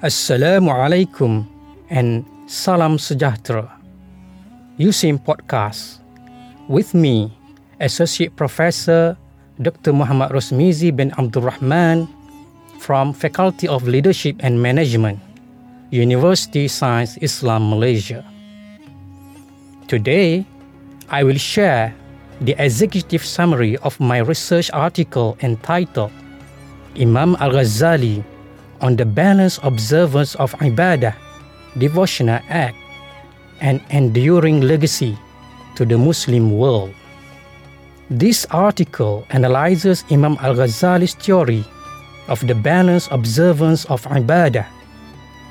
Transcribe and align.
Assalamualaikum 0.00 1.44
and 1.92 2.24
salam 2.48 2.96
sejahtera. 2.96 3.68
USIM 4.80 5.20
Podcast 5.20 6.00
with 6.72 6.96
me, 6.96 7.28
Associate 7.76 8.32
Professor 8.32 9.20
Dr. 9.60 9.92
Muhammad 9.92 10.32
Rosmizi 10.32 10.88
bin 10.88 11.12
Abdul 11.20 11.52
Rahman 11.52 12.08
from 12.80 13.12
Faculty 13.12 13.68
of 13.68 13.84
Leadership 13.84 14.40
and 14.40 14.56
Management, 14.64 15.20
University 15.90 16.70
Science 16.70 17.18
Islam 17.18 17.66
Malaysia. 17.66 18.22
Today, 19.90 20.46
I 21.10 21.26
will 21.26 21.38
share 21.38 21.90
the 22.38 22.54
executive 22.62 23.26
summary 23.26 23.74
of 23.82 23.98
my 23.98 24.22
research 24.22 24.70
article 24.70 25.34
entitled 25.42 26.14
Imam 26.94 27.34
Al-Ghazali 27.42 28.22
on 28.80 28.94
the 28.94 29.04
balanced 29.04 29.58
observance 29.66 30.38
of 30.38 30.54
ibadah, 30.62 31.18
devotional 31.74 32.38
act, 32.46 32.78
and 33.58 33.82
enduring 33.90 34.62
legacy 34.62 35.18
to 35.74 35.84
the 35.84 35.98
Muslim 35.98 36.54
world. 36.54 36.94
This 38.14 38.46
article 38.54 39.26
analyzes 39.30 40.06
Imam 40.06 40.38
Al 40.38 40.54
Ghazali's 40.54 41.18
theory 41.18 41.66
of 42.30 42.38
the 42.46 42.54
balanced 42.54 43.10
observance 43.10 43.90
of 43.90 44.06
ibadah, 44.06 44.70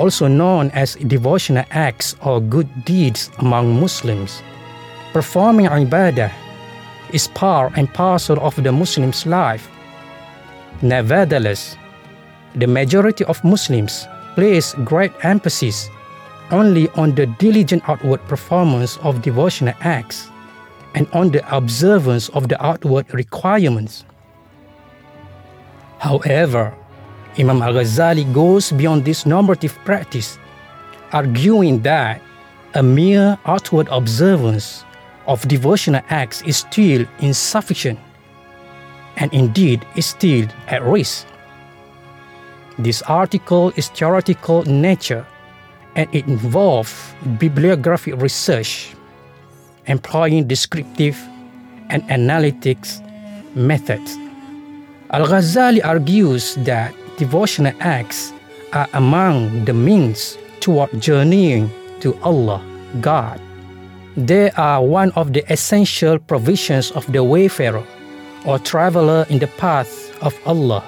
also 0.00 0.26
known 0.26 0.70
as 0.72 0.96
devotional 1.06 1.64
acts 1.70 2.16
or 2.24 2.40
good 2.40 2.68
deeds 2.84 3.30
among 3.38 3.78
Muslims. 3.78 4.42
Performing 5.12 5.66
ibadah 5.68 6.32
is 7.12 7.28
part 7.28 7.76
and 7.76 7.92
parcel 7.92 8.40
of 8.40 8.56
the 8.56 8.72
Muslim's 8.72 9.26
life. 9.26 9.68
Nevertheless, 10.80 11.76
the 12.56 12.66
majority 12.66 13.24
of 13.24 13.44
Muslims 13.44 14.08
place 14.34 14.72
great 14.84 15.12
emphasis 15.22 15.90
only 16.50 16.88
on 16.96 17.14
the 17.14 17.26
diligent 17.38 17.84
outward 17.86 18.24
performance 18.26 18.96
of 19.04 19.20
devotional 19.20 19.74
acts 19.80 20.30
and 20.94 21.06
on 21.12 21.30
the 21.30 21.44
observance 21.54 22.28
of 22.30 22.48
the 22.48 22.56
outward 22.64 23.12
requirements. 23.12 24.04
However, 25.98 26.74
Imam 27.38 27.62
Al 27.62 27.74
Ghazali 27.74 28.24
goes 28.34 28.72
beyond 28.72 29.04
this 29.04 29.24
normative 29.24 29.78
practice, 29.84 30.38
arguing 31.12 31.80
that 31.82 32.20
a 32.74 32.82
mere 32.82 33.38
outward 33.46 33.88
observance 33.90 34.84
of 35.26 35.46
devotional 35.46 36.02
acts 36.08 36.42
is 36.42 36.58
still 36.58 37.06
insufficient 37.20 37.98
and 39.16 39.32
indeed 39.32 39.84
is 39.96 40.06
still 40.06 40.46
at 40.68 40.82
risk. 40.82 41.26
This 42.78 43.02
article 43.02 43.72
is 43.76 43.88
theoretical 43.88 44.62
in 44.62 44.80
nature 44.80 45.26
and 45.94 46.08
it 46.14 46.26
involves 46.26 47.14
bibliographic 47.38 48.16
research, 48.16 48.94
employing 49.86 50.46
descriptive 50.46 51.18
and 51.90 52.02
analytics 52.04 53.04
methods. 53.54 54.16
Al 55.10 55.26
Ghazali 55.26 55.84
argues 55.84 56.54
that 56.62 56.94
devotional 57.20 57.72
acts 57.78 58.32
are 58.72 58.88
among 58.94 59.64
the 59.66 59.74
means 59.74 60.36
toward 60.58 60.90
journeying 61.00 61.70
to 62.00 62.18
Allah, 62.22 62.58
God. 63.00 63.40
They 64.16 64.50
are 64.52 64.82
one 64.82 65.12
of 65.12 65.32
the 65.32 65.44
essential 65.52 66.18
provisions 66.18 66.90
of 66.90 67.06
the 67.12 67.22
wayfarer 67.22 67.84
or 68.44 68.58
traveler 68.58 69.24
in 69.28 69.38
the 69.38 69.46
path 69.46 70.10
of 70.20 70.34
Allah 70.44 70.82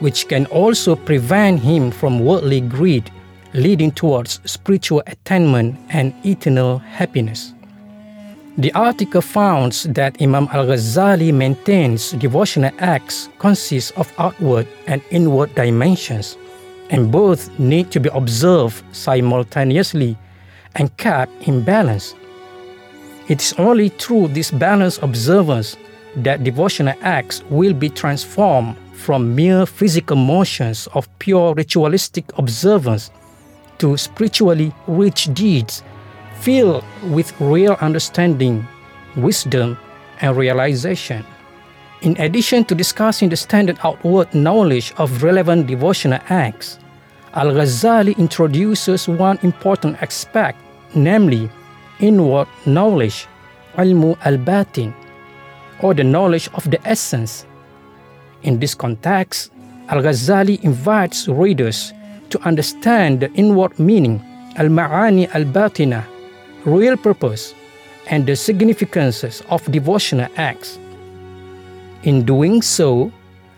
which 0.00 0.28
can 0.28 0.46
also 0.46 0.96
prevent 0.96 1.60
him 1.60 1.90
from 1.90 2.24
worldly 2.24 2.60
greed, 2.60 3.10
leading 3.52 3.92
towards 3.92 4.40
spiritual 4.44 5.02
attainment 5.06 5.78
and 5.90 6.12
eternal 6.24 6.78
happiness. 6.78 7.54
The 8.58 8.72
article 8.72 9.22
founds 9.22 9.84
that 9.84 10.20
Imam 10.20 10.48
Al 10.52 10.66
Ghazali 10.66 11.32
maintains 11.32 12.10
devotional 12.12 12.72
acts 12.78 13.28
consist 13.38 13.96
of 13.96 14.12
outward 14.18 14.66
and 14.88 15.00
inward 15.10 15.54
dimensions, 15.54 16.36
and 16.90 17.12
both 17.12 17.48
need 17.60 17.92
to 17.92 18.00
be 18.00 18.10
observed 18.12 18.82
simultaneously 18.92 20.18
and 20.74 20.94
kept 20.96 21.32
in 21.46 21.62
balance. 21.62 22.14
It 23.28 23.40
is 23.40 23.54
only 23.56 23.88
through 23.88 24.28
this 24.28 24.50
balanced 24.50 25.02
observance 25.02 25.76
that 26.16 26.42
devotional 26.42 26.96
acts 27.02 27.44
will 27.50 27.72
be 27.72 27.88
transformed 27.88 28.76
from 28.94 29.34
mere 29.34 29.64
physical 29.64 30.16
motions 30.16 30.88
of 30.92 31.08
pure 31.20 31.54
ritualistic 31.54 32.24
observance 32.36 33.12
to 33.78 33.96
spiritually 33.96 34.74
rich 34.88 35.32
deeds 35.32 35.84
filled 36.40 36.84
with 37.04 37.38
real 37.40 37.76
understanding, 37.80 38.66
wisdom, 39.16 39.78
and 40.20 40.36
realization. 40.36 41.24
In 42.02 42.16
addition 42.20 42.64
to 42.64 42.74
discussing 42.74 43.28
the 43.28 43.36
standard 43.36 43.78
outward 43.84 44.34
knowledge 44.34 44.92
of 44.96 45.22
relevant 45.22 45.66
devotional 45.66 46.20
acts, 46.28 46.78
Al 47.34 47.52
Ghazali 47.52 48.16
introduces 48.18 49.06
one 49.06 49.38
important 49.42 50.02
aspect, 50.02 50.58
namely 50.94 51.50
inward 52.00 52.48
knowledge, 52.66 53.26
ilmu 53.76 54.16
al 54.24 54.38
batin, 54.38 54.94
or 55.82 55.94
the 55.94 56.04
knowledge 56.04 56.48
of 56.54 56.70
the 56.70 56.80
essence 56.88 57.46
in 58.42 58.58
this 58.58 58.74
context, 58.74 59.52
Al 59.88 60.02
Ghazali 60.02 60.62
invites 60.62 61.28
readers 61.28 61.92
to 62.30 62.40
understand 62.46 63.20
the 63.20 63.30
inward 63.34 63.78
meaning, 63.78 64.20
al 64.56 64.68
ma'ani 64.68 65.28
al 65.34 65.44
batina, 65.44 66.04
real 66.64 66.96
purpose, 66.96 67.54
and 68.06 68.26
the 68.26 68.36
significances 68.36 69.42
of 69.50 69.70
devotional 69.70 70.28
acts. 70.36 70.78
In 72.02 72.24
doing 72.24 72.62
so, 72.62 73.12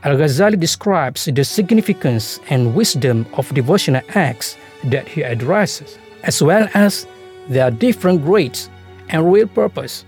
Al 0.04 0.16
Ghazali 0.16 0.58
describes 0.58 1.26
the 1.26 1.44
significance 1.44 2.40
and 2.50 2.74
wisdom 2.74 3.24
of 3.34 3.54
devotional 3.54 4.02
acts 4.14 4.56
that 4.84 5.06
he 5.06 5.22
addresses, 5.22 5.96
as 6.24 6.42
well 6.42 6.68
as 6.74 7.06
their 7.48 7.70
different 7.70 8.24
grades 8.24 8.68
and 9.10 9.32
real 9.32 9.46
purpose. 9.46 10.04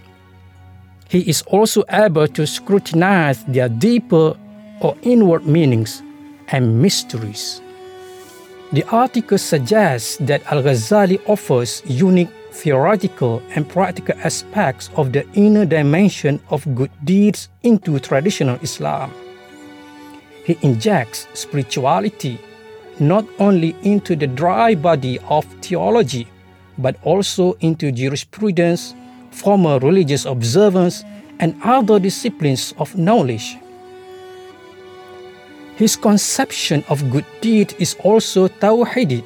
He 1.09 1.21
is 1.21 1.43
also 1.43 1.85
able 1.91 2.27
to 2.27 2.47
scrutinize 2.47 3.45
their 3.45 3.69
deeper 3.69 4.37
or 4.81 4.97
inward 5.03 5.47
meanings 5.47 6.03
and 6.49 6.83
mysteries. 6.83 7.61
The 8.73 8.83
article 8.91 9.39
suggests 9.39 10.17
that 10.19 10.43
Al 10.51 10.63
Ghazali 10.63 11.21
offers 11.29 11.83
unique 11.87 12.31
theoretical 12.55 13.43
and 13.51 13.69
practical 13.69 14.15
aspects 14.23 14.89
of 14.97 15.13
the 15.13 15.27
inner 15.35 15.67
dimension 15.67 16.41
of 16.51 16.63
good 16.75 16.91
deeds 17.05 17.49
into 17.63 17.99
traditional 17.99 18.59
Islam. 18.63 19.13
He 20.45 20.57
injects 20.63 21.27
spirituality 21.35 22.39
not 23.01 23.27
only 23.41 23.75
into 23.83 24.15
the 24.15 24.29
dry 24.29 24.75
body 24.75 25.19
of 25.29 25.45
theology, 25.61 26.29
but 26.79 26.97
also 27.03 27.55
into 27.61 27.91
jurisprudence, 27.91 28.95
formal 29.31 29.81
religious 29.81 30.25
observance, 30.25 31.03
and 31.41 31.57
other 31.65 31.99
disciplines 31.99 32.73
of 32.79 32.97
knowledge. 32.97 33.57
His 35.75 35.97
conception 35.97 36.85
of 36.89 37.11
good 37.11 37.27
deed 37.41 37.75
is 37.81 37.97
also 38.05 38.47
tawhid, 38.47 39.25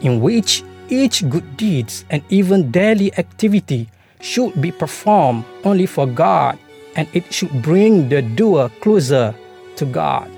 in 0.00 0.20
which 0.22 0.64
each 0.88 1.28
good 1.28 1.56
deeds 1.56 2.04
and 2.10 2.22
even 2.28 2.70
daily 2.70 3.12
activity 3.18 3.88
should 4.20 4.60
be 4.60 4.72
performed 4.72 5.44
only 5.64 5.86
for 5.86 6.06
God 6.06 6.58
and 6.96 7.08
it 7.12 7.32
should 7.32 7.62
bring 7.62 8.08
the 8.08 8.22
doer 8.22 8.70
closer 8.80 9.34
to 9.76 9.84
God. 9.84 10.30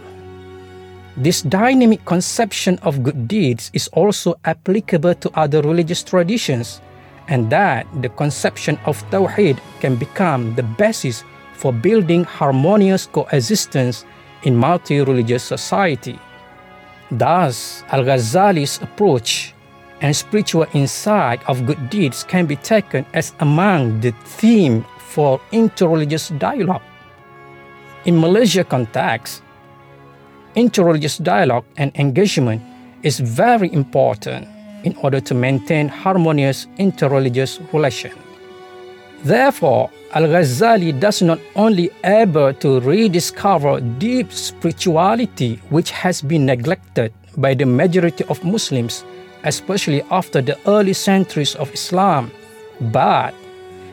This 1.16 1.40
dynamic 1.40 2.04
conception 2.04 2.78
of 2.82 3.02
good 3.02 3.26
deeds 3.26 3.70
is 3.72 3.88
also 3.96 4.36
applicable 4.44 5.14
to 5.14 5.30
other 5.32 5.62
religious 5.62 6.02
traditions, 6.02 6.82
and 7.28 7.48
that 7.48 7.88
the 8.02 8.10
conception 8.10 8.78
of 8.84 9.00
Tawhid 9.08 9.58
can 9.80 9.96
become 9.96 10.54
the 10.56 10.62
basis 10.62 11.24
for 11.54 11.72
building 11.72 12.24
harmonious 12.24 13.06
coexistence 13.06 14.04
in 14.44 14.54
multi-religious 14.54 15.42
society. 15.42 16.20
Thus, 17.10 17.82
Al-Ghazali's 17.88 18.76
approach 18.82 19.55
and 20.00 20.14
spiritual 20.14 20.66
insight 20.74 21.40
of 21.48 21.66
good 21.66 21.90
deeds 21.90 22.24
can 22.24 22.46
be 22.46 22.56
taken 22.56 23.06
as 23.14 23.32
among 23.40 24.00
the 24.00 24.12
theme 24.24 24.84
for 24.98 25.40
interreligious 25.52 26.36
dialogue. 26.38 26.82
In 28.04 28.20
Malaysia 28.20 28.64
context, 28.64 29.42
interreligious 30.54 31.22
dialogue 31.22 31.64
and 31.76 31.90
engagement 31.96 32.62
is 33.02 33.20
very 33.20 33.72
important 33.72 34.48
in 34.84 34.94
order 35.02 35.20
to 35.20 35.34
maintain 35.34 35.88
harmonious 35.88 36.66
interreligious 36.78 37.60
relations. 37.72 38.14
Therefore, 39.24 39.90
Al 40.12 40.22
Ghazali 40.28 40.92
does 41.00 41.22
not 41.22 41.40
only 41.56 41.90
able 42.04 42.54
to 42.54 42.80
rediscover 42.80 43.80
deep 43.98 44.30
spirituality 44.30 45.60
which 45.70 45.90
has 45.90 46.22
been 46.22 46.46
neglected 46.46 47.12
by 47.36 47.54
the 47.54 47.66
majority 47.66 48.24
of 48.28 48.44
Muslims, 48.44 49.04
especially 49.46 50.02
after 50.10 50.42
the 50.42 50.58
early 50.66 50.92
centuries 50.92 51.54
of 51.54 51.72
Islam, 51.72 52.30
but 52.92 53.32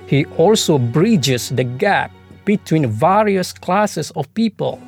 he 0.07 0.25
also 0.37 0.77
bridges 0.77 1.49
the 1.49 1.63
gap 1.63 2.11
between 2.43 2.87
various 2.87 3.53
classes 3.53 4.11
of 4.11 4.31
people, 4.33 4.81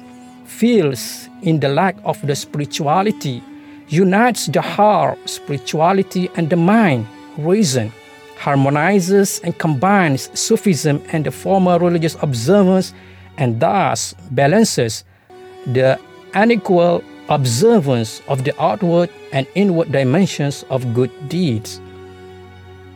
fills 0.45 1.29
in 1.43 1.59
the 1.59 1.69
lack 1.69 1.95
of 2.03 2.19
the 2.27 2.35
spirituality, 2.35 3.41
unites 3.87 4.47
the 4.47 4.61
heart, 4.61 5.17
spirituality, 5.29 6.29
and 6.35 6.49
the 6.49 6.55
mind, 6.57 7.07
reason, 7.37 7.93
harmonizes 8.37 9.39
and 9.43 9.57
combines 9.57 10.29
Sufism 10.37 11.01
and 11.13 11.25
the 11.25 11.31
former 11.31 11.77
religious 11.79 12.17
observance, 12.21 12.93
and 13.37 13.59
thus 13.59 14.15
balances 14.31 15.03
the 15.67 15.99
unequal 16.33 17.03
observance 17.29 18.21
of 18.27 18.43
the 18.43 18.53
outward 18.61 19.09
and 19.31 19.47
inward 19.55 19.91
dimensions 19.91 20.63
of 20.69 20.93
good 20.93 21.11
deeds. 21.29 21.81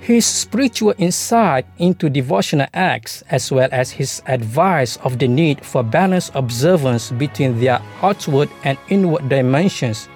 His 0.02 0.26
spiritual 0.26 0.94
insight 0.98 1.66
into 1.78 2.10
devotional 2.10 2.68
acts, 2.74 3.22
as 3.30 3.52
well 3.52 3.68
as 3.72 3.92
his 3.92 4.22
advice 4.28 4.98
of 4.98 5.20
the 5.20 5.28
need 5.28 5.66
for 5.66 5.84
balanced 5.84 6.32
observance 6.36 7.12
between 7.12 7.60
their 7.60 7.82
outward 8.02 8.50
and 8.64 8.78
inward 8.90 9.28
dimensions, 9.28 10.08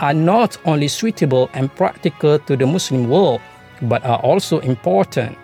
are 0.00 0.14
not 0.14 0.56
only 0.64 0.88
suitable 0.88 1.48
and 1.54 1.72
practical 1.76 2.38
to 2.40 2.56
the 2.56 2.66
Muslim 2.66 3.08
world, 3.08 3.40
but 3.82 4.04
are 4.04 4.18
also 4.18 4.58
important. 4.60 5.38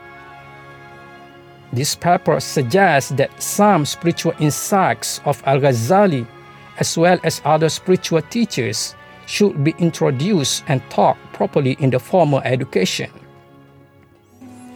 This 1.72 1.94
paper 1.94 2.40
suggests 2.40 3.10
that 3.10 3.43
some 3.43 3.84
spiritual 3.84 4.32
insights 4.40 5.20
of 5.25 5.43
Al 5.46 5.60
Ghazali, 5.60 6.26
as 6.79 6.97
well 6.97 7.19
as 7.25 7.43
other 7.45 7.69
spiritual 7.69 8.23
teachers, 8.23 8.95
should 9.27 9.63
be 9.63 9.75
introduced 9.79 10.65
and 10.69 10.83
taught 10.91 11.17
properly 11.33 11.77
in 11.81 11.91
the 11.91 11.99
formal 11.99 12.41
education. 12.41 13.11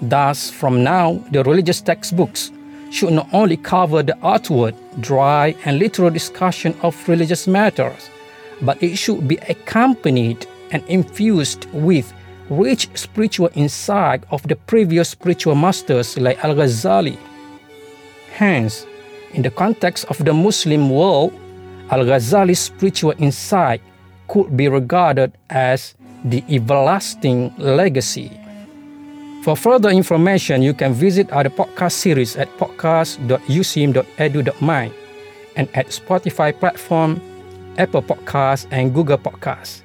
Thus, 0.03 0.51
from 0.51 0.83
now, 0.83 1.25
the 1.31 1.43
religious 1.45 1.81
textbooks 1.81 2.51
should 2.91 3.13
not 3.13 3.29
only 3.33 3.57
cover 3.57 4.03
the 4.03 4.17
outward, 4.27 4.75
dry, 5.01 5.57
and 5.65 5.79
literal 5.79 6.11
discussion 6.11 6.75
of 6.83 7.09
religious 7.09 7.47
matters, 7.47 8.11
but 8.61 8.83
it 8.83 8.97
should 8.97 9.27
be 9.27 9.39
accompanied 9.49 10.47
and 10.71 10.85
infused 10.89 11.67
with 11.73 12.13
rich 12.51 12.89
spiritual 12.95 13.49
insight 13.55 14.25
of 14.31 14.43
the 14.49 14.57
previous 14.57 15.09
spiritual 15.09 15.55
masters 15.55 16.19
like 16.19 16.45
Al 16.45 16.55
Ghazali. 16.55 17.17
Hence, 18.35 18.87
in 19.33 19.43
the 19.43 19.51
context 19.51 20.05
of 20.07 20.23
the 20.25 20.35
Muslim 20.35 20.91
world, 20.91 21.33
Al 21.90 22.05
Ghazali's 22.05 22.61
spiritual 22.61 23.14
insight 23.19 23.81
could 24.29 24.56
be 24.56 24.69
regarded 24.69 25.32
as 25.50 25.94
the 26.25 26.44
everlasting 26.49 27.52
legacy. 27.58 28.31
For 29.43 29.56
further 29.56 29.90
information, 29.90 30.62
you 30.62 30.73
can 30.73 30.94
visit 30.94 31.31
our 31.32 31.44
podcast 31.44 31.93
series 31.93 32.37
at 32.37 32.49
podcast.usim.edu.my 32.58 34.90
and 35.56 35.69
at 35.75 35.88
Spotify 35.88 36.58
platform, 36.58 37.20
Apple 37.76 38.02
Podcasts, 38.02 38.67
and 38.70 38.94
Google 38.94 39.19
Podcasts. 39.19 39.82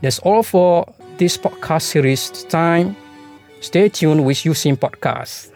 That's 0.00 0.18
all 0.20 0.42
for 0.42 0.86
this 1.18 1.36
podcast 1.36 1.82
series 1.82 2.30
time. 2.44 2.96
Stay 3.60 3.90
tuned 3.90 4.24
with 4.24 4.38
USIM 4.38 4.78
Podcast. 4.78 5.50